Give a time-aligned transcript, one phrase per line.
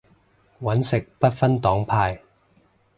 [0.59, 2.23] 搵食不分黨派